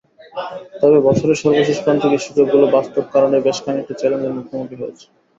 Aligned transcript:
তবে, 0.79 0.97
বছরের 1.07 1.37
সর্বশেষ 1.43 1.77
প্রান্তিকে 1.83 2.17
সূচকগুলো 2.19 2.65
বাস্তব 2.75 3.03
কারণেই 3.13 3.45
বেশ 3.45 3.57
খানিকটা 3.63 3.93
চ্যালেঞ্জের 3.99 4.35
মুখোমুখি 4.37 4.75
হয়েছে। 4.81 5.05